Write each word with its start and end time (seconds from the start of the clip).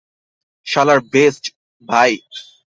শালার 0.67 0.99
ভেস্ট, 1.13 1.43
ভাই। 1.89 2.11